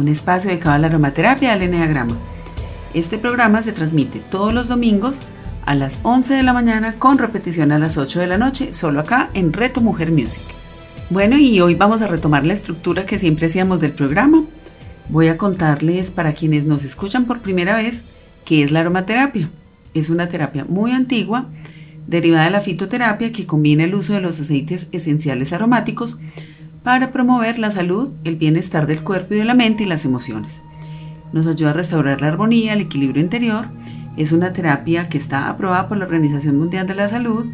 [0.00, 2.16] un espacio dedicado a la aromaterapia al eneagrama.
[2.94, 5.20] Este programa se transmite todos los domingos
[5.66, 9.00] a las 11 de la mañana con repetición a las 8 de la noche, solo
[9.00, 10.42] acá en Reto Mujer Music.
[11.10, 14.44] Bueno, y hoy vamos a retomar la estructura que siempre hacíamos del programa.
[15.10, 18.04] Voy a contarles para quienes nos escuchan por primera vez
[18.44, 19.50] qué es la aromaterapia.
[19.92, 21.46] Es una terapia muy antigua,
[22.06, 26.18] derivada de la fitoterapia que combina el uso de los aceites esenciales aromáticos
[26.82, 30.62] para promover la salud, el bienestar del cuerpo y de la mente y las emociones.
[31.32, 33.66] Nos ayuda a restaurar la armonía, el equilibrio interior.
[34.16, 37.46] Es una terapia que está aprobada por la Organización Mundial de la Salud,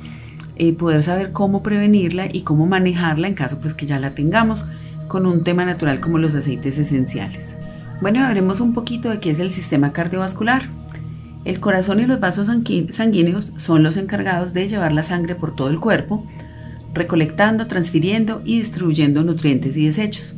[0.56, 4.64] eh, poder saber cómo prevenirla y cómo manejarla en caso pues que ya la tengamos
[5.06, 7.54] con un tema natural como los aceites esenciales.
[8.00, 10.62] Bueno, veremos un poquito de qué es el sistema cardiovascular.
[11.48, 12.46] El corazón y los vasos
[12.90, 16.26] sanguíneos son los encargados de llevar la sangre por todo el cuerpo,
[16.92, 20.36] recolectando, transfiriendo y distribuyendo nutrientes y desechos.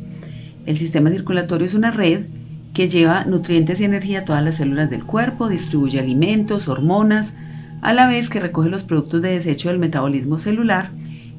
[0.65, 2.27] El sistema circulatorio es una red
[2.73, 7.33] que lleva nutrientes y energía a todas las células del cuerpo, distribuye alimentos, hormonas,
[7.81, 10.91] a la vez que recoge los productos de desecho del metabolismo celular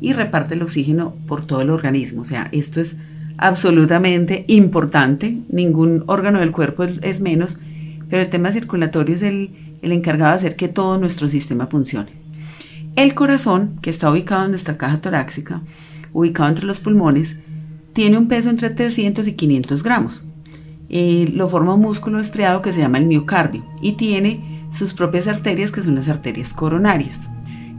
[0.03, 2.21] y reparte el oxígeno por todo el organismo.
[2.21, 2.99] O sea, esto es
[3.39, 7.59] absolutamente importante, ningún órgano del cuerpo es menos,
[8.13, 12.11] pero el tema circulatorio es el, encargado de hacer que todo nuestro sistema funcione.
[12.95, 15.63] El corazón, que está ubicado en nuestra caja torácica,
[16.13, 17.39] ubicado entre los pulmones,
[17.95, 20.25] tiene un peso entre 300 y 500 gramos.
[20.91, 25.27] Eh, lo forma un músculo estriado que se llama el miocardio y tiene sus propias
[25.27, 27.31] arterias que son las arterias coronarias.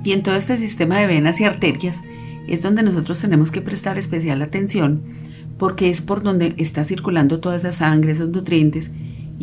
[0.04, 2.02] Y en todo este sistema de venas y arterias
[2.48, 5.04] es donde nosotros tenemos que prestar especial atención
[5.60, 8.90] porque es por donde está circulando toda esa sangre, esos nutrientes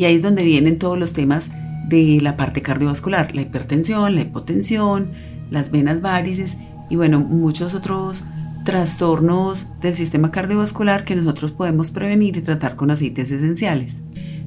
[0.00, 1.50] y ahí es donde vienen todos los temas
[1.90, 5.10] de la parte cardiovascular, la hipertensión, la hipotensión,
[5.50, 6.56] las venas varices
[6.88, 8.24] y bueno, muchos otros
[8.64, 14.00] trastornos del sistema cardiovascular que nosotros podemos prevenir y tratar con aceites esenciales.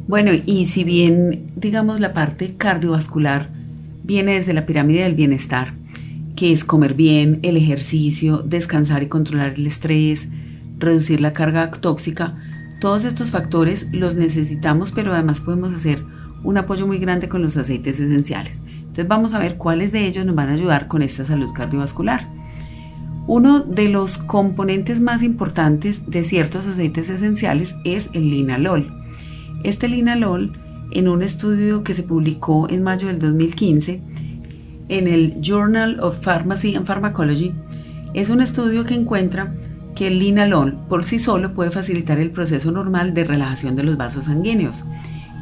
[0.08, 3.50] Bueno, y si bien digamos la parte cardiovascular
[4.04, 5.76] viene desde la pirámide del bienestar,
[6.36, 10.30] que es comer bien, el ejercicio, descansar y controlar el estrés,
[10.80, 12.40] reducir la carga tóxica,
[12.84, 16.04] todos estos factores los necesitamos, pero además podemos hacer
[16.44, 18.60] un apoyo muy grande con los aceites esenciales.
[18.68, 22.28] Entonces vamos a ver cuáles de ellos nos van a ayudar con esta salud cardiovascular.
[23.26, 28.92] Uno de los componentes más importantes de ciertos aceites esenciales es el linalol.
[29.64, 30.52] Este linalol,
[30.92, 34.02] en un estudio que se publicó en mayo del 2015
[34.90, 37.54] en el Journal of Pharmacy and Pharmacology,
[38.14, 39.54] es un estudio que encuentra
[39.96, 43.98] que el linalol por sí solo puede facilitar el proceso normal de relajación de los
[43.98, 44.84] vasos sanguíneos.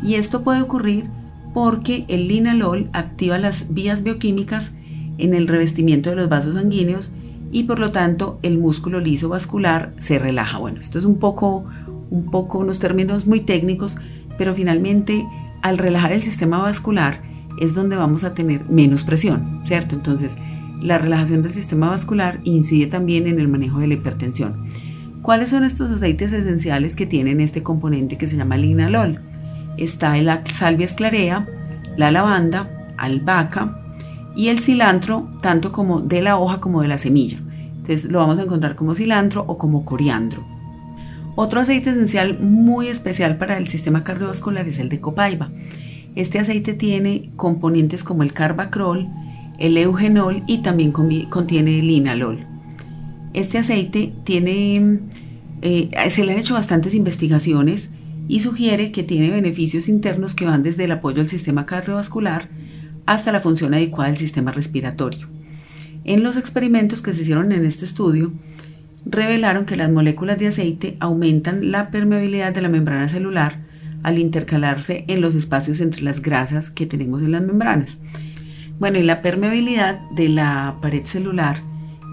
[0.03, 1.05] Y esto puede ocurrir
[1.53, 4.73] porque el linalol activa las vías bioquímicas
[5.17, 7.11] en el revestimiento de los vasos sanguíneos
[7.51, 10.57] y por lo tanto el músculo liso vascular se relaja.
[10.57, 11.65] Bueno, esto es un poco
[12.09, 13.95] un poco unos términos muy técnicos,
[14.37, 15.25] pero finalmente
[15.61, 17.21] al relajar el sistema vascular
[17.59, 19.95] es donde vamos a tener menos presión, ¿cierto?
[19.95, 20.37] Entonces,
[20.81, 24.67] la relajación del sistema vascular incide también en el manejo de la hipertensión.
[25.21, 29.19] ¿Cuáles son estos aceites esenciales que tienen este componente que se llama linalol?
[29.77, 31.47] Está el salvia esclarea,
[31.95, 33.77] la lavanda, albahaca
[34.35, 37.39] y el cilantro, tanto como de la hoja como de la semilla.
[37.71, 40.43] Entonces lo vamos a encontrar como cilantro o como coriandro.
[41.35, 45.49] Otro aceite esencial muy especial para el sistema cardiovascular es el de copaiba.
[46.15, 49.07] Este aceite tiene componentes como el carbacrol,
[49.61, 52.39] el eugenol y también contiene el linalol.
[53.33, 54.99] Este aceite tiene,
[55.61, 57.89] eh, se le han hecho bastantes investigaciones
[58.27, 62.49] y sugiere que tiene beneficios internos que van desde el apoyo al sistema cardiovascular
[63.05, 65.27] hasta la función adecuada del sistema respiratorio.
[66.05, 68.31] En los experimentos que se hicieron en este estudio,
[69.05, 73.59] revelaron que las moléculas de aceite aumentan la permeabilidad de la membrana celular
[74.01, 77.99] al intercalarse en los espacios entre las grasas que tenemos en las membranas.
[78.81, 81.61] Bueno, y la permeabilidad de la pared celular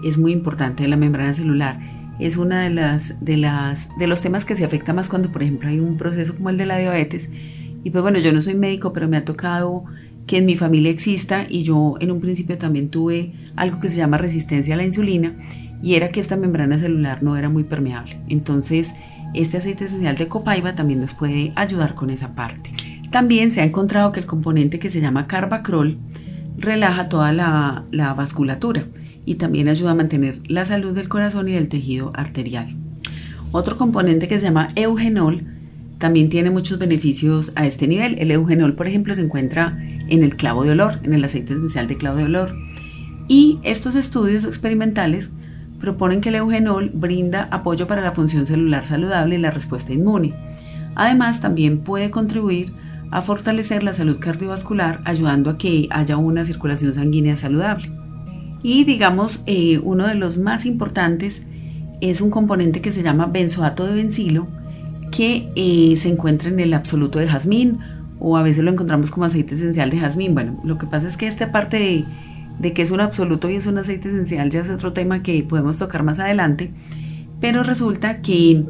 [0.03, 1.79] es muy importante, de la membrana celular.
[2.19, 5.41] Es una de las, de las de los temas que se afecta más cuando, por
[5.41, 7.31] ejemplo, hay un proceso como el de la diabetes.
[7.83, 9.85] Y pues bueno, yo no soy médico, pero me ha tocado
[10.27, 13.97] que en mi familia exista y yo en un principio también tuve algo que se
[13.97, 15.33] llama resistencia a la insulina
[15.81, 18.19] y era que esta membrana celular no era muy permeable.
[18.27, 18.93] Entonces,
[19.33, 22.69] este aceite esencial de copaiba también nos puede ayudar con esa parte.
[23.09, 25.97] También se ha encontrado que el componente que se llama carbacrol
[26.59, 28.85] relaja toda la, la vasculatura
[29.25, 32.75] y también ayuda a mantener la salud del corazón y del tejido arterial.
[33.51, 35.43] Otro componente que se llama eugenol
[35.99, 38.17] también tiene muchos beneficios a este nivel.
[38.19, 39.77] El eugenol, por ejemplo, se encuentra
[40.07, 42.55] en el clavo de olor, en el aceite esencial de clavo de olor.
[43.27, 45.29] Y estos estudios experimentales
[45.79, 50.33] proponen que el eugenol brinda apoyo para la función celular saludable y la respuesta inmune.
[50.95, 52.71] Además, también puede contribuir
[53.11, 57.91] a fortalecer la salud cardiovascular, ayudando a que haya una circulación sanguínea saludable.
[58.61, 61.41] Y digamos, eh, uno de los más importantes
[62.01, 64.47] es un componente que se llama benzoato de bencilo,
[65.11, 67.79] que eh, se encuentra en el absoluto de jazmín
[68.19, 70.33] o a veces lo encontramos como aceite esencial de jazmín.
[70.33, 72.05] Bueno, lo que pasa es que esta parte de
[72.59, 75.41] de que es un absoluto y es un aceite esencial ya es otro tema que
[75.43, 76.71] podemos tocar más adelante,
[77.39, 78.65] pero resulta que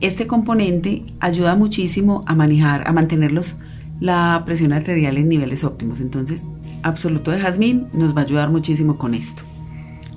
[0.00, 3.58] este componente ayuda muchísimo a manejar, a mantenerlos
[4.02, 6.00] la presión arterial en niveles óptimos.
[6.00, 6.48] Entonces,
[6.82, 9.42] absoluto de jazmín nos va a ayudar muchísimo con esto.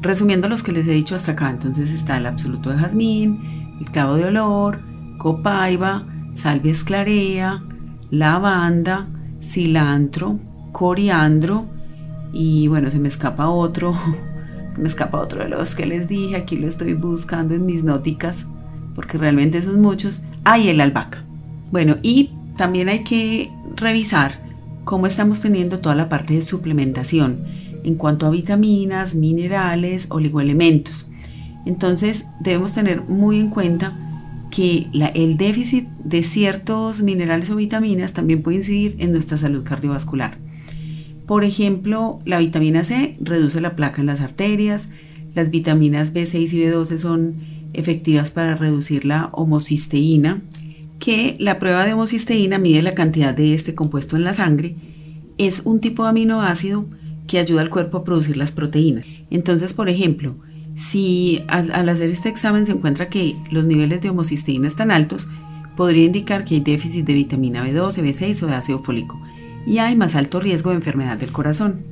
[0.02, 3.86] Resumiendo los que les he dicho hasta acá, entonces está el absoluto de jazmín, el
[3.92, 4.80] clavo de olor,
[5.20, 6.04] copaiba,
[6.34, 7.62] salvia esclarea,
[8.10, 9.08] lavanda,
[9.40, 10.40] cilantro,
[10.72, 11.68] coriandro,
[12.34, 13.96] y bueno, se me escapa otro,
[14.78, 18.48] me escapa otro de los que les dije, aquí lo estoy buscando en mis nóticas,
[18.96, 20.24] porque realmente son muchos.
[20.44, 21.24] Ah, y el albahaca.
[21.72, 24.40] Bueno, y también hay que revisar
[24.84, 27.40] cómo estamos teniendo toda la parte de suplementación
[27.84, 31.08] en cuanto a vitaminas, minerales, oligoelementos.
[31.66, 33.98] Entonces debemos tener muy en cuenta
[34.52, 40.38] que el déficit de ciertos minerales o vitaminas también puede incidir en nuestra salud cardiovascular.
[41.28, 44.90] Por ejemplo, la vitamina C reduce la placa en las arterias,
[45.34, 47.34] las vitaminas B6 y B12 son
[47.74, 50.42] efectivas para reducir la homocisteína,
[51.06, 54.76] que la prueba de homocisteína mide la cantidad de este compuesto en la sangre.
[55.38, 56.88] Es un tipo de aminoácido
[57.28, 59.06] que ayuda al cuerpo a producir las proteínas.
[59.30, 60.36] Entonces, por ejemplo,
[60.76, 65.28] si al, hacer este examen se encuentra que los niveles de homocisteína están altos,
[65.78, 69.22] podría indicar que hay déficit de vitamina B12, B6 o de ácido fólico
[69.68, 71.84] y hay más alto riesgo de enfermedad del corazón.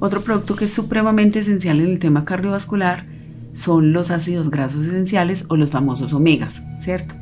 [0.00, 3.06] Otro producto que es supremamente esencial en el tema cardiovascular
[3.52, 7.14] son los ácidos grasos esenciales o los famosos omegas, ¿cierto?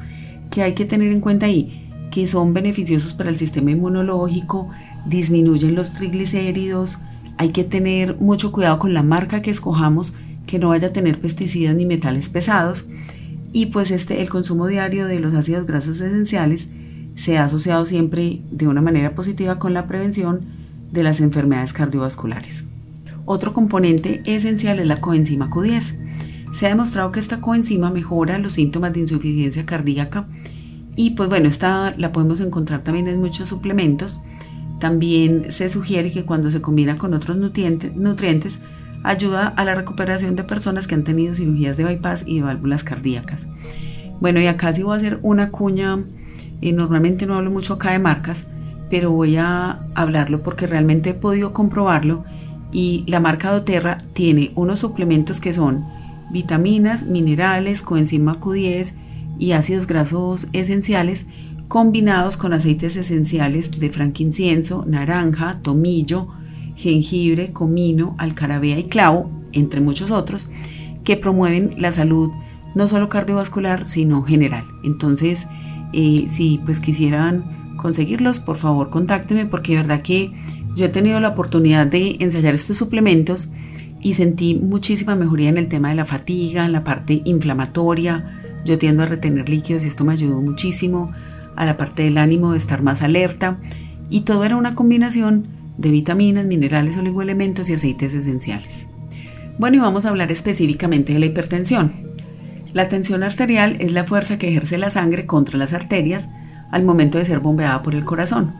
[0.56, 4.70] Que hay que tener en cuenta ahí que son beneficiosos para el sistema inmunológico,
[5.04, 6.96] disminuyen los triglicéridos,
[7.36, 10.14] hay que tener mucho cuidado con la marca que escojamos,
[10.46, 12.88] que no vaya a tener pesticidas ni metales pesados,
[13.52, 16.70] y pues este el consumo diario de los ácidos grasos esenciales
[17.16, 20.40] se ha asociado siempre de una manera positiva con la prevención
[20.90, 22.64] de las enfermedades cardiovasculares.
[23.26, 26.54] Otro componente esencial es la coenzima Q10.
[26.54, 30.26] Se ha demostrado que esta coenzima mejora los síntomas de insuficiencia cardíaca
[30.97, 34.21] y pues bueno, esta la podemos encontrar también en muchos suplementos.
[34.81, 38.61] También se sugiere que cuando se combina con otros nutrientes, nutrientes
[39.03, 42.83] ayuda a la recuperación de personas que han tenido cirugías de bypass y de válvulas
[42.83, 43.47] cardíacas.
[44.21, 46.03] Bueno, y acá sí voy a hacer una cuña
[46.61, 48.47] y normalmente no hablo mucho acá de marcas,
[48.91, 52.25] pero voy a hablarlo porque realmente he podido comprobarlo
[52.73, 55.85] y la marca doTERRA tiene unos suplementos que son
[56.31, 58.95] vitaminas, minerales, coenzima Q10,
[59.38, 61.26] y ácidos grasos esenciales
[61.69, 66.28] combinados con aceites esenciales de franquincienso, naranja, tomillo,
[66.76, 70.47] jengibre, comino, alcarabea y clavo, entre muchos otros,
[71.05, 72.31] que promueven la salud
[72.75, 74.64] no solo cardiovascular, sino general.
[74.85, 75.47] Entonces,
[75.93, 80.33] eh, si pues quisieran conseguirlos, por favor contáctenme porque de verdad que
[80.75, 83.50] yo he tenido la oportunidad de ensayar estos suplementos
[84.02, 88.43] y sentí muchísima mejoría en el tema de la fatiga, en la parte inflamatoria.
[88.66, 91.12] Yo tiendo a retener líquidos y esto me ayudó muchísimo
[91.54, 93.58] a la parte del ánimo de estar más alerta
[94.11, 95.46] y todo era una combinación
[95.78, 98.87] de vitaminas, minerales, oligoelementos y aceites esenciales.
[99.58, 101.92] Bueno, y vamos a hablar específicamente de la hipertensión.
[102.73, 106.28] La tensión arterial es la fuerza que ejerce la sangre contra las arterias
[106.73, 108.52] al momento de ser bombeada por el corazón.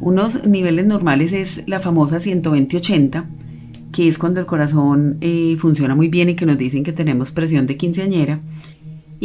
[0.00, 3.24] Unos niveles normales es la famosa 120-80,
[3.92, 7.30] que es cuando el corazón eh, funciona muy bien y que nos dicen que tenemos
[7.30, 8.40] presión de quinceañera.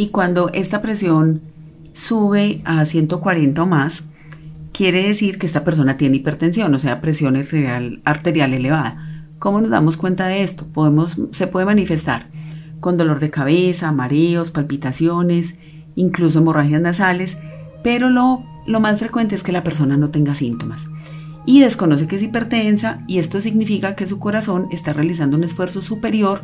[0.00, 1.42] Y cuando esta presión
[1.92, 4.04] sube a 140 o más,
[4.72, 9.26] quiere decir que esta persona tiene hipertensión, o sea, presión arterial, arterial elevada.
[9.38, 10.66] ¿Cómo nos damos cuenta de esto?
[10.68, 12.28] Podemos, se puede manifestar
[12.80, 15.56] con dolor de cabeza, mareos, palpitaciones,
[15.96, 17.36] incluso hemorragias nasales,
[17.84, 20.86] pero lo, lo más frecuente es que la persona no tenga síntomas
[21.44, 25.82] y desconoce que es hipertensa y esto significa que su corazón está realizando un esfuerzo
[25.82, 26.42] superior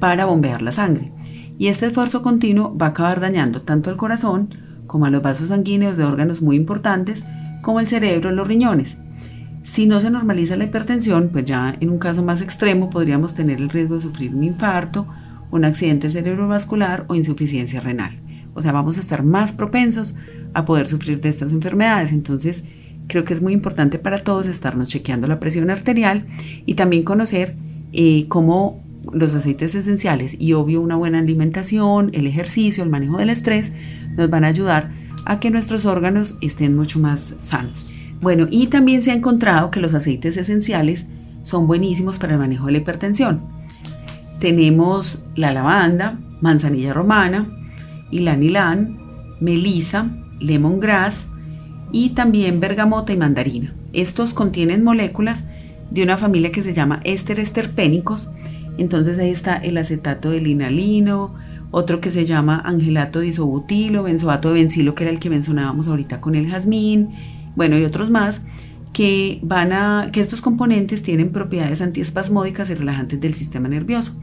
[0.00, 1.12] para bombear la sangre.
[1.58, 4.54] Y este esfuerzo continuo va a acabar dañando tanto al corazón
[4.86, 7.24] como a los vasos sanguíneos de órganos muy importantes
[7.62, 8.98] como el cerebro y los riñones.
[9.64, 13.58] Si no se normaliza la hipertensión, pues ya en un caso más extremo podríamos tener
[13.58, 15.06] el riesgo de sufrir un infarto,
[15.50, 18.20] un accidente cerebrovascular o insuficiencia renal.
[18.54, 20.14] O sea, vamos a estar más propensos
[20.54, 22.12] a poder sufrir de estas enfermedades.
[22.12, 22.64] Entonces,
[23.08, 26.26] creo que es muy importante para todos estarnos chequeando la presión arterial
[26.66, 27.56] y también conocer
[27.92, 33.30] eh, cómo los aceites esenciales y obvio una buena alimentación, el ejercicio, el manejo del
[33.30, 33.72] estrés
[34.16, 34.90] nos van a ayudar
[35.24, 37.90] a que nuestros órganos estén mucho más sanos.
[38.20, 41.06] Bueno, y también se ha encontrado que los aceites esenciales
[41.44, 43.42] son buenísimos para el manejo de la hipertensión.
[44.40, 47.46] Tenemos la lavanda, manzanilla romana,
[48.10, 48.98] ylang
[49.40, 50.10] melisa,
[50.40, 51.26] lemongrass
[51.92, 53.74] y también bergamota y mandarina.
[53.92, 55.44] Estos contienen moléculas
[55.90, 58.28] de una familia que se llama ésteres terpénicos.
[58.78, 61.34] Entonces ahí está el acetato de linalino,
[61.70, 65.88] otro que se llama angelato de isobutilo, benzoato de benzilo, que era el que mencionábamos
[65.88, 67.10] ahorita con el jazmín,
[67.56, 68.42] bueno, y otros más
[68.92, 74.14] que van a que estos componentes tienen propiedades antiespasmódicas y relajantes del sistema nervioso,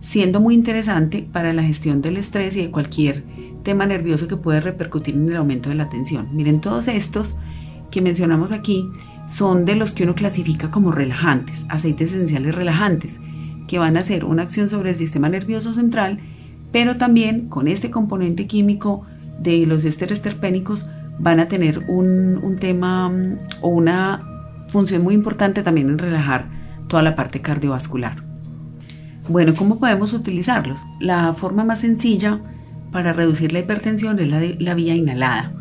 [0.00, 3.24] siendo muy interesante para la gestión del estrés y de cualquier
[3.64, 6.28] tema nervioso que puede repercutir en el aumento de la tensión.
[6.32, 7.36] Miren, todos estos
[7.90, 8.88] que mencionamos aquí
[9.28, 13.20] son de los que uno clasifica como relajantes, aceites esenciales relajantes,
[13.68, 16.18] que van a hacer una acción sobre el sistema nervioso central,
[16.72, 19.06] pero también con este componente químico
[19.38, 20.86] de los ésteres terpénicos
[21.20, 24.24] van a tener un, un tema mm, o una
[24.68, 26.46] función muy importante también en relajar
[26.88, 28.22] toda la parte cardiovascular.
[29.28, 30.80] Bueno, ¿cómo podemos utilizarlos?
[31.00, 32.40] La forma más sencilla
[32.92, 35.52] para reducir la hipertensión es la, vía inhalada.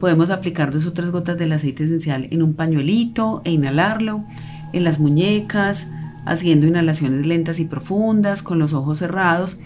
[0.00, 4.24] Podemos aplicar dos o tres gotas del aceite esencial en un pañuelito e inhalarlo
[4.72, 5.86] en las muñecas,
[6.24, 9.60] haciendo inhalaciones lentas y profundas, con los ojos cerrados.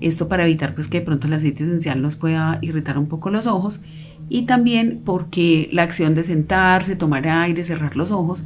[0.00, 3.30] Esto para evitar pues, que de pronto el aceite esencial nos pueda irritar un poco
[3.30, 3.80] los ojos
[4.28, 8.44] y también porque la acción de sentarse, tomar aire, cerrar los ojos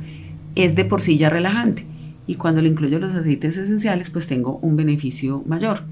[0.54, 1.84] es de por sí ya relajante
[2.26, 5.82] y cuando le incluyo los aceites esenciales pues tengo un beneficio mayor.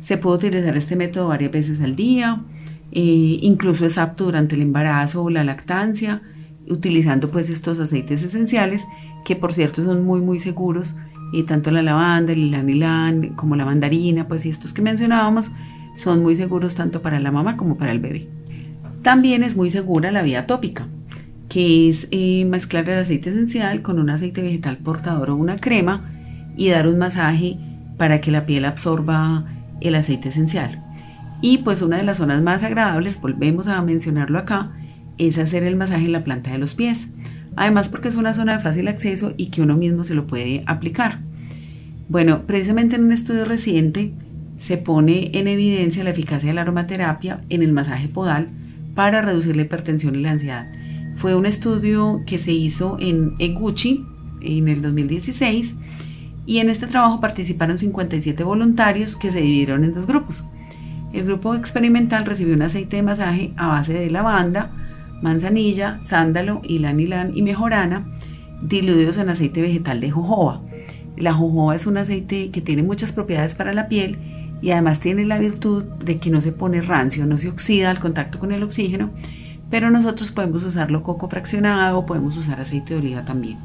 [0.00, 2.42] Se puede utilizar este método varias veces al día,
[2.92, 6.22] eh, incluso es apto durante el embarazo o la lactancia,
[6.68, 8.84] utilizando pues estos aceites esenciales
[9.24, 10.96] que por cierto son muy muy seguros
[11.32, 15.50] y tanto la lavanda, el ilan como la mandarina, pues y estos que mencionábamos
[15.96, 18.28] son muy seguros tanto para la mamá como para el bebé.
[19.02, 20.86] También es muy segura la vía tópica,
[21.48, 26.10] que es eh, mezclar el aceite esencial con un aceite vegetal portador o una crema
[26.56, 27.58] y dar un masaje
[27.96, 29.44] para que la piel absorba
[29.80, 30.84] el aceite esencial.
[31.40, 34.72] Y pues una de las zonas más agradables, volvemos a mencionarlo acá,
[35.18, 37.08] es hacer el masaje en la planta de los pies.
[37.56, 40.62] Además porque es una zona de fácil acceso y que uno mismo se lo puede
[40.66, 41.20] aplicar.
[42.08, 44.12] Bueno, precisamente en un estudio reciente
[44.58, 48.48] se pone en evidencia la eficacia de la aromaterapia en el masaje podal
[48.94, 50.70] para reducir la hipertensión y la ansiedad.
[51.16, 54.04] Fue un estudio que se hizo en Eguchi
[54.40, 55.74] en el 2016
[56.46, 60.44] y en este trabajo participaron 57 voluntarios que se dividieron en dos grupos.
[61.12, 64.72] El grupo experimental recibió un aceite de masaje a base de lavanda,
[65.24, 68.04] manzanilla, sándalo, ylang ylang y mejorana,
[68.60, 70.60] diluidos en aceite vegetal de jojoba.
[71.16, 74.18] La jojoba es un aceite que tiene muchas propiedades para la piel
[74.60, 78.00] y además tiene la virtud de que no se pone rancio, no se oxida al
[78.00, 79.10] contacto con el oxígeno,
[79.70, 83.56] pero nosotros podemos usarlo coco fraccionado, podemos usar aceite de oliva también.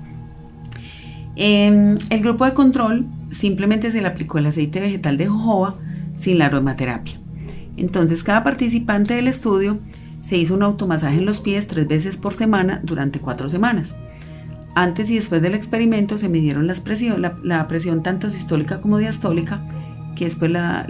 [1.35, 5.75] Em, el grupo de control simplemente se le aplicó el aceite vegetal de jojoba
[6.17, 7.19] sin la aromaterapia.
[7.75, 9.77] Entonces cada participante del estudio
[10.21, 13.95] se hizo un automasaje en los pies tres veces por semana durante cuatro semanas.
[14.75, 19.61] Antes y después del experimento se midieron las presión, la, presión tanto sistólica como diastólica,
[20.15, 20.85] que es pues la,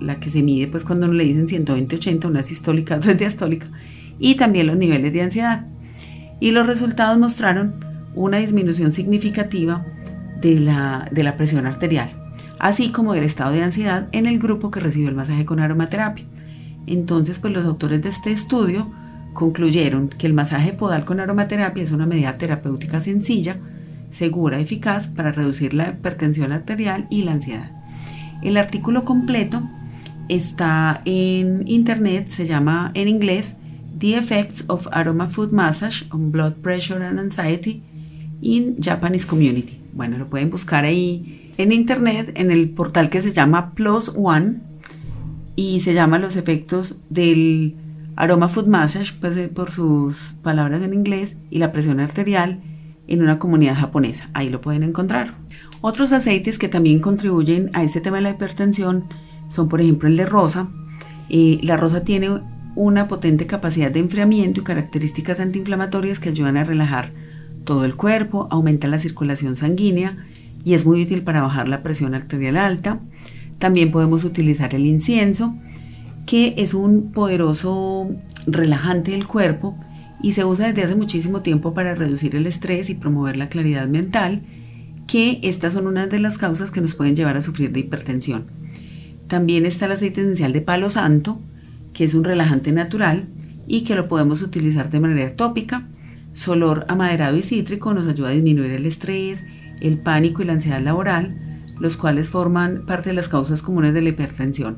[0.00, 3.68] la, que se mide pues cuando le dicen 120-80, una sistólica, otra diastólica,
[4.18, 5.66] y también los niveles de ansiedad.
[6.40, 7.74] Y los resultados mostraron
[8.14, 9.84] una disminución significativa
[10.40, 12.10] de la, de la presión arterial,
[12.58, 16.26] así como del estado de ansiedad en el grupo que recibió el masaje con aromaterapia.
[16.86, 18.86] Entonces, pues los autores de este estudio
[19.32, 23.56] concluyeron que el masaje podal con aromaterapia es una medida terapéutica sencilla,
[24.10, 27.70] segura, eficaz para reducir la hipertensión arterial y la ansiedad.
[28.42, 29.62] El artículo completo
[30.28, 33.56] está en internet, se llama en inglés
[33.98, 37.82] The Effects of Aroma Food Massage on Blood Pressure and Anxiety
[38.40, 39.80] in Japanese Community.
[39.92, 44.56] Bueno, lo pueden buscar ahí en internet en el portal que se llama Plus One
[45.56, 47.76] y se llama Los efectos del
[48.16, 52.62] aroma food massage, pues, eh, por sus palabras en inglés, y la presión arterial
[53.06, 54.30] en una comunidad japonesa.
[54.34, 55.34] Ahí lo pueden encontrar.
[55.80, 59.04] Otros aceites que también contribuyen a este tema de la hipertensión
[59.48, 60.68] son, por ejemplo, el de rosa.
[61.28, 62.40] Eh, la rosa tiene
[62.74, 67.12] una potente capacidad de enfriamiento y características antiinflamatorias que ayudan a relajar
[67.64, 70.16] todo el cuerpo, aumenta la circulación sanguínea
[70.64, 73.00] y es muy útil para bajar la presión arterial alta.
[73.58, 75.54] También podemos utilizar el incienso,
[76.26, 78.10] que es un poderoso
[78.46, 79.76] relajante del cuerpo
[80.22, 83.88] y se usa desde hace muchísimo tiempo para reducir el estrés y promover la claridad
[83.88, 84.42] mental,
[85.06, 88.46] que estas son una de las causas que nos pueden llevar a sufrir de hipertensión.
[89.28, 91.40] También está el aceite esencial de palo santo,
[91.92, 93.26] que es un relajante natural
[93.66, 95.86] y que lo podemos utilizar de manera tópica.
[96.32, 99.44] Su olor amaderado y cítrico nos ayuda a disminuir el estrés,
[99.80, 104.02] el pánico y la ansiedad laboral, los cuales forman parte de las causas comunes de
[104.02, 104.76] la hipertensión.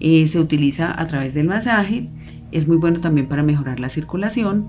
[0.00, 2.08] Eh, se utiliza a través del masaje,
[2.52, 4.68] es muy bueno también para mejorar la circulación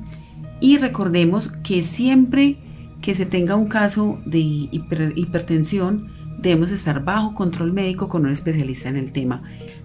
[0.59, 2.57] y recordemos que siempre
[3.01, 8.89] que se tenga un caso de hipertensión debemos estar bajo control médico con un especialista
[8.89, 9.41] en el tema.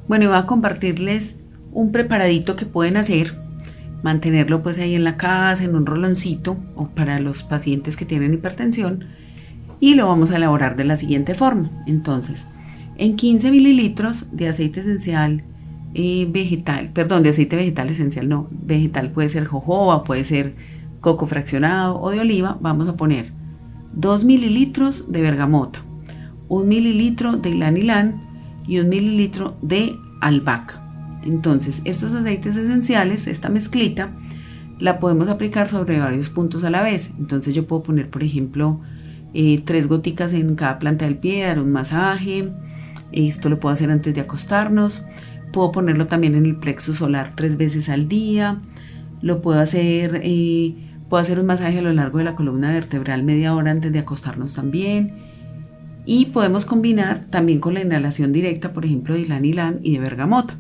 [0.09, 1.37] Bueno, y voy a compartirles
[1.73, 3.35] un preparadito que pueden hacer,
[4.03, 8.35] mantenerlo pues ahí en la casa, en un roloncito o para los pacientes que tienen
[8.35, 9.05] hipertensión
[9.81, 11.71] y lo vamos a elaborar de la siguiente forma.
[11.87, 12.47] Entonces,
[12.97, 15.43] en 15 mililitros de aceite esencial
[15.95, 20.55] eh, vegetal, perdón, de aceite vegetal esencial, no, vegetal puede ser jojoba, puede ser
[21.01, 23.31] coco fraccionado o de oliva, vamos a poner
[23.95, 25.83] 2 mililitros de bergamota,
[26.49, 28.23] 1 mililitro de ilanilán
[28.67, 30.83] y 1 mililitro de albahaca.
[31.23, 34.11] Entonces, estos aceites esenciales, esta mezclita,
[34.79, 37.11] la podemos aplicar sobre varios puntos a la vez.
[37.19, 38.81] Entonces yo puedo poner, por ejemplo,
[39.39, 42.49] eh, tres goticas en cada planta del pie, dar un masaje.
[43.13, 45.05] Esto lo puedo hacer antes de acostarnos.
[45.53, 48.63] Puedo ponerlo también en el plexo solar tres veces al día.
[49.21, 50.75] Lo puedo hacer, eh,
[51.11, 53.99] puedo hacer un masaje a lo largo de la columna vertebral media hora antes de
[53.99, 55.13] acostarnos también.
[56.07, 60.55] Y podemos combinar también con la inhalación directa, por ejemplo, de ilan y de bergamota.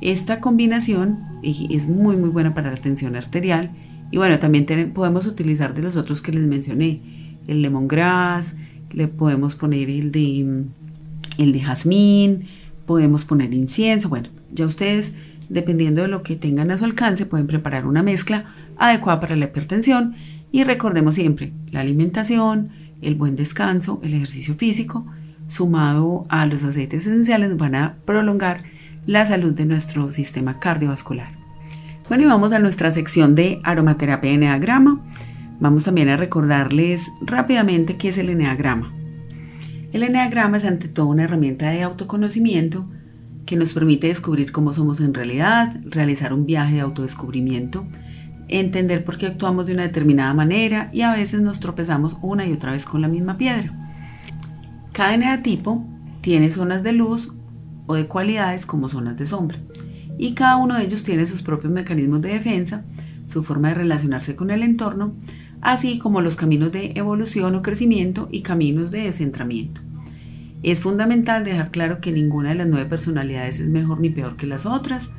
[0.00, 3.70] Esta combinación es muy muy buena para la tensión arterial
[4.10, 8.54] y bueno, también podemos utilizar de los otros que les mencioné, el lemongrass,
[8.92, 10.64] le podemos poner el de,
[11.38, 12.48] el de jazmín,
[12.86, 15.14] podemos poner incienso, bueno, ya ustedes,
[15.48, 19.46] dependiendo de lo que tengan a su alcance, pueden preparar una mezcla adecuada para la
[19.46, 20.14] hipertensión
[20.52, 22.70] y recordemos siempre la alimentación,
[23.02, 25.06] el buen descanso, el ejercicio físico,
[25.48, 28.64] sumado a los aceites esenciales, van a prolongar
[29.06, 31.32] la salud de nuestro sistema cardiovascular.
[32.08, 35.00] Bueno, y vamos a nuestra sección de aromaterapia en enneagrama.
[35.60, 38.94] Vamos también a recordarles rápidamente qué es el eneagrama.
[39.92, 42.86] El eneagrama es ante todo una herramienta de autoconocimiento
[43.44, 47.86] que nos permite descubrir cómo somos en realidad, realizar un viaje de autodescubrimiento,
[48.48, 52.52] entender por qué actuamos de una determinada manera y a veces nos tropezamos una y
[52.54, 53.74] otra vez con la misma piedra.
[54.92, 55.84] Cada eneatipo
[56.22, 57.32] tiene zonas de luz
[57.86, 59.58] o de cualidades como zonas de sombra
[60.16, 62.82] y cada uno de ellos tiene sus propios mecanismos de defensa,
[63.26, 65.12] su forma de relacionarse con el entorno
[65.60, 69.80] así como los caminos de evolución o crecimiento y caminos de descentramiento.
[70.62, 74.46] Es fundamental dejar claro que ninguna de las nueve personalidades es mejor ni peor que
[74.46, 75.10] las otras,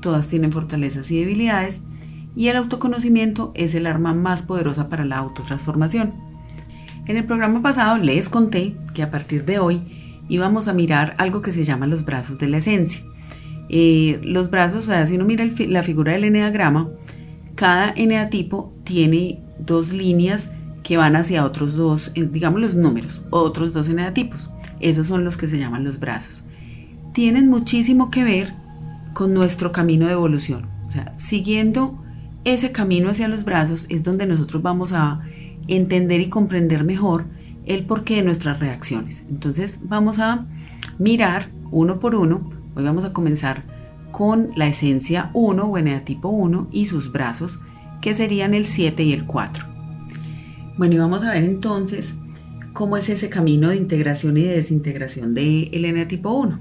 [0.00, 1.82] todas tienen fortalezas y debilidades,
[2.34, 6.12] y el autoconocimiento es el arma más poderosa para la autotransformación.
[7.06, 9.80] En el programa pasado les conté que a partir de hoy
[10.28, 13.00] y vamos a mirar algo que se llama los brazos de la esencia.
[13.68, 16.88] Eh, los brazos, o sea, si uno mira la figura del eneagrama,
[17.54, 20.50] cada eneatipo tiene dos líneas
[20.82, 24.50] que van hacia otros dos, eh, digamos los números, otros dos eneatipos.
[24.80, 26.44] Esos son los que se llaman los brazos.
[27.12, 28.54] Tienen muchísimo que ver
[29.14, 30.66] con nuestro camino de evolución.
[30.86, 31.98] O sea, siguiendo
[32.44, 35.22] ese camino hacia los brazos es donde nosotros vamos a
[35.66, 37.24] entender y comprender mejor
[37.64, 39.24] el porqué de nuestras reacciones.
[39.28, 40.46] Entonces vamos a
[40.98, 42.50] mirar uno por uno.
[42.76, 43.64] Hoy vamos a comenzar
[44.12, 47.58] con la esencia 1 o eneatipo 1 y sus brazos,
[48.00, 49.64] que serían el 7 y el 4.
[50.76, 52.14] Bueno, y vamos a ver entonces
[52.72, 56.60] cómo es ese camino de integración y de desintegración de eneatipo 1.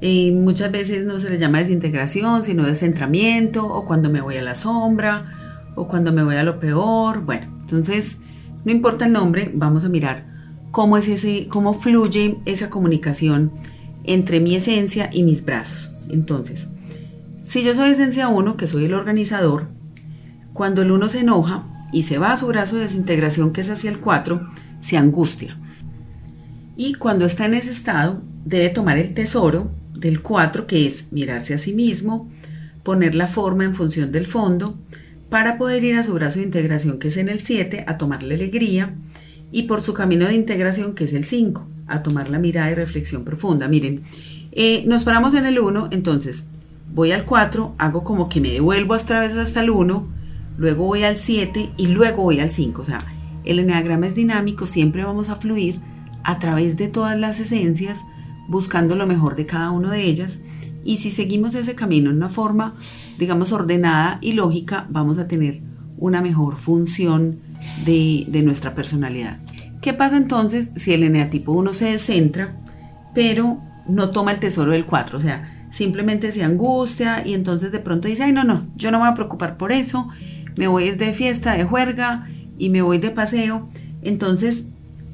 [0.00, 4.42] Eh, muchas veces no se le llama desintegración, sino descentramiento, o cuando me voy a
[4.42, 7.22] la sombra, o cuando me voy a lo peor.
[7.24, 8.20] Bueno, entonces
[8.64, 10.24] no importa el nombre, vamos a mirar
[10.70, 13.52] cómo es ese, cómo fluye esa comunicación
[14.04, 15.90] entre mi esencia y mis brazos.
[16.08, 16.66] Entonces,
[17.42, 19.68] si yo soy esencia 1, que soy el organizador,
[20.52, 23.70] cuando el 1 se enoja y se va a su brazo de desintegración, que es
[23.70, 24.48] hacia el 4,
[24.80, 25.56] se angustia.
[26.76, 31.54] Y cuando está en ese estado, debe tomar el tesoro del 4, que es mirarse
[31.54, 32.30] a sí mismo,
[32.82, 34.78] poner la forma en función del fondo,
[35.28, 38.22] para poder ir a su brazo de integración que es en el 7 a tomar
[38.22, 38.94] la alegría
[39.52, 42.74] y por su camino de integración que es el 5 a tomar la mirada y
[42.74, 43.68] reflexión profunda.
[43.68, 44.02] Miren,
[44.52, 46.48] eh, nos paramos en el 1, entonces
[46.92, 50.19] voy al 4, hago como que me devuelvo otra vez hasta el 1,
[50.60, 52.82] luego voy al 7 y luego voy al 5.
[52.82, 52.98] O sea,
[53.44, 55.80] el enneagrama es dinámico, siempre vamos a fluir
[56.22, 58.04] a través de todas las esencias,
[58.48, 60.38] buscando lo mejor de cada una de ellas.
[60.84, 62.76] Y si seguimos ese camino en una forma
[63.20, 65.60] digamos, ordenada y lógica, vamos a tener
[65.98, 67.38] una mejor función
[67.84, 69.38] de, nuestra personalidad.
[69.82, 72.56] ¿Qué pasa entonces si el eneatipo 1 se descentra,
[73.14, 75.18] pero no toma el tesoro del 4?
[75.18, 78.98] O sea, simplemente se angustia y entonces de pronto dice, ay, no, no, yo no
[78.98, 80.08] me voy a preocupar por eso,
[80.56, 83.68] me voy de fiesta, de juerga y me voy de paseo.
[84.02, 84.64] Entonces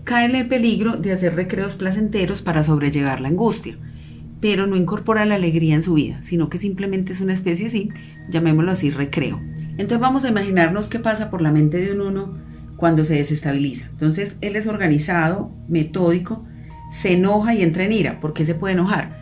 [0.05, 3.77] cae el peligro de hacer recreos placenteros para sobrellevar la angustia
[4.40, 7.90] pero no incorpora la alegría en su vida, sino que simplemente es una especie así,
[8.29, 9.40] llamémoslo así, recreo.
[9.72, 12.38] Entonces vamos a imaginarnos qué pasa por la mente de un uno
[12.77, 13.88] cuando se desestabiliza.
[13.90, 16.44] Entonces él es organizado, metódico,
[16.90, 18.20] se enoja y entra en ira.
[18.20, 19.16] ¿Por qué se puede enojar?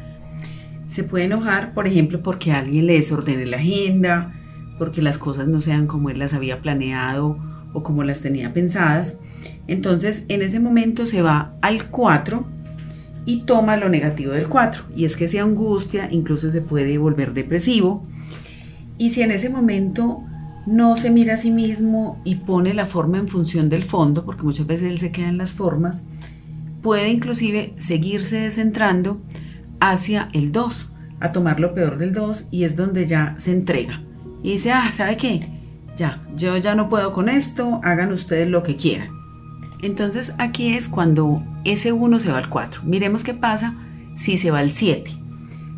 [0.86, 4.34] Se puede enojar, por ejemplo, porque alguien le desordene la agenda,
[4.78, 7.38] porque las cosas no sean como él las había planeado
[7.72, 9.18] o como las tenía pensadas.
[9.66, 12.44] Entonces en ese momento se va al 4
[13.26, 14.82] y toma lo negativo del 4.
[14.96, 18.06] Y es que se angustia, incluso se puede volver depresivo.
[18.98, 20.22] Y si en ese momento
[20.66, 24.42] no se mira a sí mismo y pone la forma en función del fondo, porque
[24.42, 26.04] muchas veces él se queda en las formas,
[26.82, 29.20] puede inclusive seguirse descentrando
[29.80, 34.02] hacia el 2, a tomar lo peor del 2 y es donde ya se entrega.
[34.44, 35.48] Y dice, ah, ¿sabe qué?
[35.96, 39.08] Ya, yo ya no puedo con esto, hagan ustedes lo que quieran.
[39.80, 42.82] Entonces aquí es cuando ese 1 se va al 4.
[42.84, 43.74] Miremos qué pasa
[44.16, 45.10] si se va al 7.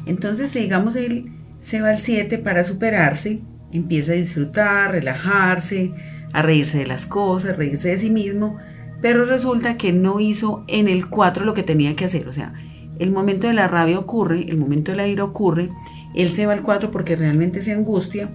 [0.07, 3.39] Entonces, digamos, él se va al 7 para superarse,
[3.71, 5.93] empieza a disfrutar, relajarse,
[6.33, 8.57] a reírse de las cosas, reírse de sí mismo,
[9.01, 12.29] pero resulta que no hizo en el 4 lo que tenía que hacer.
[12.29, 12.53] O sea,
[12.99, 15.71] el momento de la rabia ocurre, el momento de la ira ocurre,
[16.17, 18.29] él se va al 4 porque realmente se angustia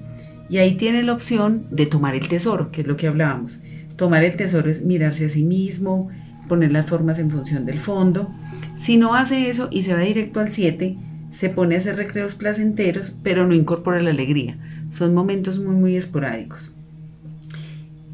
[0.52, 3.60] y ahí tiene la opción de tomar el tesoro, que es lo que hablábamos.
[3.96, 6.10] Tomar el tesoro es mirarse a sí mismo,
[6.50, 8.30] poner las formas en función del fondo.
[8.76, 10.98] Si no hace eso y se va directo al 7,
[11.32, 14.58] se pone a hacer recreos placenteros, pero no incorpora la alegría.
[14.92, 16.74] Son momentos muy, muy esporádicos.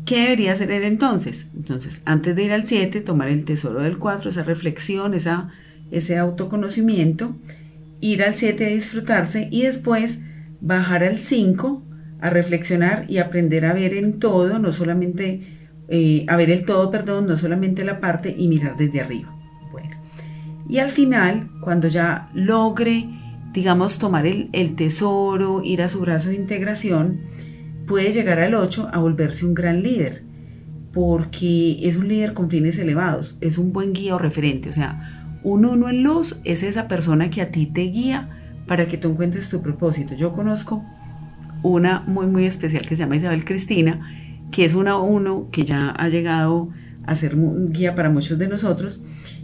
[0.06, 1.50] ¿Qué debería hacer él entonces?
[1.56, 5.50] Entonces, antes de ir al 7, tomar el tesoro del 4, esa reflexión, esa,
[5.90, 7.36] ese autoconocimiento,
[8.00, 10.20] ir al 7 a disfrutarse y después
[10.62, 11.87] bajar al 5
[12.20, 16.92] a reflexionar y aprender a ver en todo, no solamente eh, a ver el todo,
[16.92, 19.36] perdón, no solamente la parte y mirar desde arriba.
[19.72, 19.96] Bueno,
[20.68, 23.10] y al final, cuando ya logre,
[23.54, 27.22] digamos, tomar el, el tesoro, ir a su brazo de integración,
[27.88, 30.24] puede llegar al 8 a volverse un gran líder,
[30.92, 35.14] porque es un líder con fines elevados, es un buen guía o referente, o sea,
[35.44, 38.30] un uno en luz es esa persona que a ti te guía
[38.68, 40.14] para que tú encuentres tu propósito.
[40.16, 40.84] Yo conozco
[41.64, 44.02] una muy muy especial que se llama Isabel Cristina,
[44.52, 46.70] que es una uno que ya ha llegado
[47.06, 47.36] a ser
[47.70, 49.04] guía para muchos de nosotros.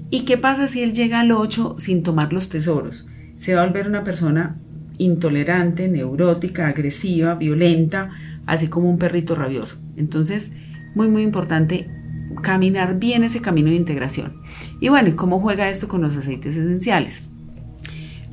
[0.09, 3.07] ¿Y qué pasa si él llega al 8 sin tomar los tesoros?
[3.37, 4.57] Se va a volver una persona
[4.97, 8.11] intolerante, neurótica, agresiva, violenta,
[8.45, 9.77] así como un perrito rabioso.
[9.97, 10.51] Entonces,
[10.95, 11.87] muy, muy importante
[12.41, 14.33] caminar bien ese camino de integración.
[14.79, 17.23] Y bueno, ¿y cómo juega esto con los aceites esenciales?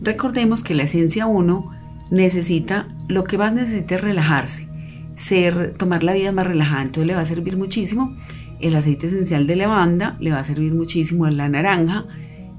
[0.00, 1.70] Recordemos que la esencia 1
[2.10, 4.68] necesita, lo que más necesita es relajarse,
[5.16, 8.16] ser, tomar la vida más relajada, entonces le va a servir muchísimo.
[8.60, 12.06] El aceite esencial de lavanda le va a servir muchísimo la naranja,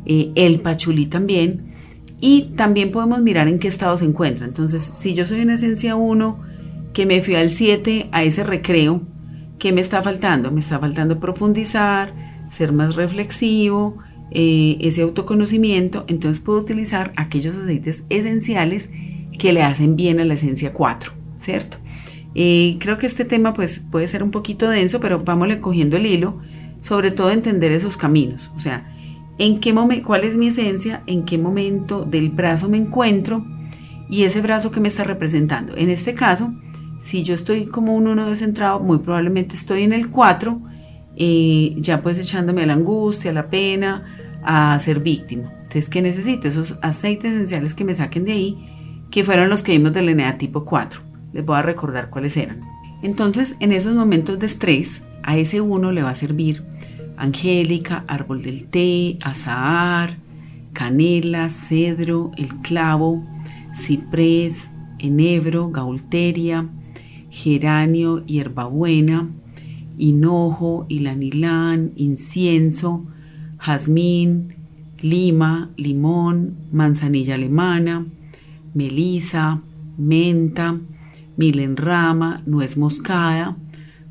[0.05, 1.71] eh, el pachulí también.
[2.19, 4.45] Y también podemos mirar en qué estado se encuentra.
[4.45, 6.37] Entonces, si yo soy una esencia 1,
[6.93, 9.01] que me fui al 7 a ese recreo,
[9.57, 10.51] ¿qué me está faltando?
[10.51, 12.13] Me está faltando profundizar,
[12.51, 13.97] ser más reflexivo,
[14.31, 16.03] eh, ese autoconocimiento.
[16.07, 18.89] Entonces puedo utilizar aquellos aceites esenciales
[19.41, 21.77] que le hacen bien a la esencia 4, ¿cierto?
[22.35, 26.05] Eh, creo que este tema pues, puede ser un poquito denso, pero vámonos cogiendo el
[26.05, 26.39] hilo,
[26.79, 28.85] sobre todo entender esos caminos, o sea,
[29.39, 33.43] en qué momento, cuál es mi esencia, en qué momento del brazo me encuentro
[34.11, 35.75] y ese brazo que me está representando.
[35.75, 36.53] En este caso,
[37.01, 40.61] si yo estoy como un 1 descentrado, muy probablemente estoy en el 4,
[41.17, 44.03] eh, ya pues echándome a la angustia, a la pena,
[44.43, 45.51] a ser víctima.
[45.63, 46.47] Entonces, ¿qué necesito?
[46.47, 48.70] Esos aceites esenciales que me saquen de ahí,
[49.11, 51.01] que fueron los que vimos del ENEA tipo 4.
[51.33, 52.61] Les voy a recordar cuáles eran.
[53.03, 56.61] Entonces, en esos momentos de estrés, a ese 1 le va a servir
[57.17, 60.17] angélica, árbol del té, azahar,
[60.73, 63.23] canela, cedro, el clavo,
[63.75, 66.67] ciprés, enebro, gaulteria,
[67.29, 69.29] geranio, hierbabuena,
[69.97, 73.05] hinojo, ilanilán, incienso,
[73.59, 74.55] jazmín,
[75.01, 78.05] lima, limón, manzanilla alemana,
[78.73, 79.61] melisa,
[79.97, 80.79] menta,
[81.37, 83.57] milenrama, nuez moscada,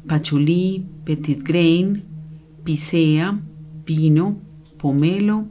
[0.07, 2.05] pachulí, petit grain,
[2.65, 3.41] pisea,
[3.85, 4.39] pino,
[4.79, 5.47] pomelo,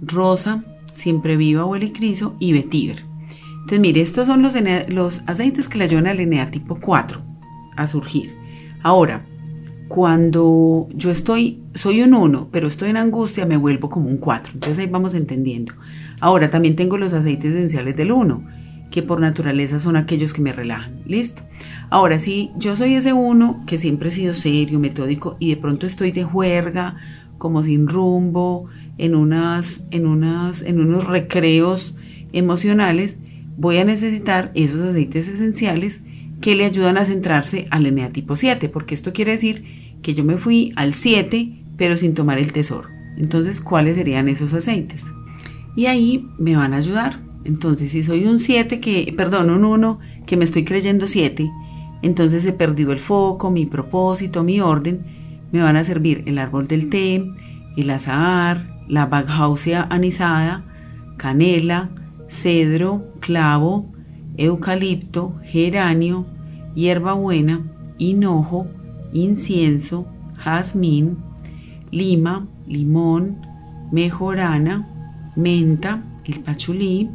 [0.00, 3.04] rosa, siempre viva o helicriso y vetiver.
[3.52, 4.54] Entonces, mire, estos son los,
[4.88, 7.22] los aceites que le ayudan al ENEA tipo 4
[7.76, 8.34] a surgir.
[8.82, 9.26] Ahora,
[9.90, 14.52] cuando yo estoy, soy un 1, pero estoy en angustia, me vuelvo como un 4.
[14.54, 15.72] Entonces ahí vamos entendiendo.
[16.20, 18.40] Ahora, también tengo los aceites esenciales del 1,
[18.92, 21.00] que por naturaleza son aquellos que me relajan.
[21.06, 21.42] ¿Listo?
[21.90, 25.86] Ahora, si yo soy ese 1 que siempre he sido serio, metódico, y de pronto
[25.86, 26.94] estoy de juerga,
[27.38, 31.96] como sin rumbo, en, unas, en, unas, en unos recreos
[32.32, 33.18] emocionales,
[33.56, 36.02] voy a necesitar esos aceites esenciales
[36.40, 40.24] que le ayudan a centrarse al ENEA tipo 7, porque esto quiere decir que yo
[40.24, 42.88] me fui al 7, pero sin tomar el tesoro.
[43.16, 45.04] Entonces, ¿cuáles serían esos aceites?
[45.76, 47.20] Y ahí me van a ayudar.
[47.44, 51.50] Entonces, si soy un 7 que, perdón, un 1 que me estoy creyendo 7,
[52.02, 55.02] entonces he perdido el foco, mi propósito, mi orden,
[55.52, 57.24] me van a servir el árbol del té,
[57.76, 60.64] el azahar, la baghausia anisada,
[61.16, 61.90] canela,
[62.28, 63.92] cedro, clavo,
[64.36, 66.26] eucalipto, geranio,
[66.74, 67.62] hierbabuena,
[67.98, 68.66] hinojo,
[69.12, 71.18] incienso, jazmín,
[71.90, 73.36] lima, limón,
[73.90, 74.86] mejorana,
[75.36, 77.10] menta, el pachulí,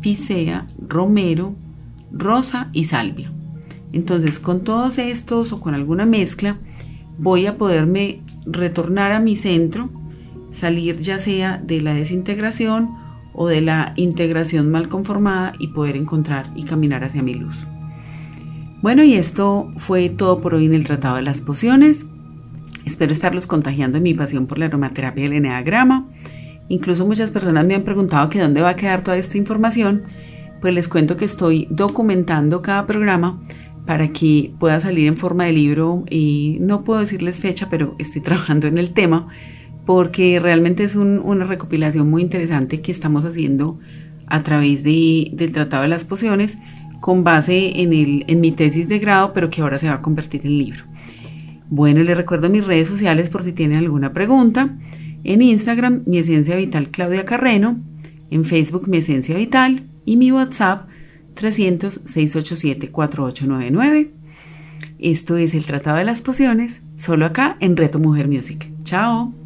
[0.00, 1.54] pisea, romero,
[2.12, 3.32] rosa y salvia.
[3.92, 6.56] Entonces, con todos estos o con alguna mezcla,
[7.18, 9.90] voy a poderme retornar a mi centro,
[10.52, 12.90] salir ya sea de la desintegración
[13.32, 17.66] o de la integración mal conformada y poder encontrar y caminar hacia mi luz.
[18.86, 22.06] Bueno, y esto fue todo por hoy en el Tratado de las Pociones.
[22.84, 26.06] Espero estarlos contagiando en mi pasión por la aromaterapia del eneagrama.
[26.68, 30.04] Incluso muchas personas me han preguntado que dónde va a quedar toda esta información.
[30.60, 33.42] Pues les cuento que estoy documentando cada programa
[33.86, 38.22] para que pueda salir en forma de libro y no puedo decirles fecha, pero estoy
[38.22, 39.26] trabajando en el tema
[39.84, 43.80] porque realmente es una recopilación muy interesante que estamos haciendo
[44.28, 46.56] a través del Tratado de las Pociones
[47.06, 50.02] con base en, el, en mi tesis de grado, pero que ahora se va a
[50.02, 50.82] convertir en libro.
[51.70, 54.76] Bueno, les recuerdo mis redes sociales por si tienen alguna pregunta.
[55.22, 57.78] En Instagram, mi esencia vital Claudia Carreno.
[58.32, 59.84] En Facebook, mi esencia vital.
[60.04, 60.88] Y mi WhatsApp,
[61.36, 64.08] 300-687-4899.
[64.98, 68.68] Esto es el Tratado de las Pociones, solo acá en Reto Mujer Music.
[68.82, 69.45] Chao.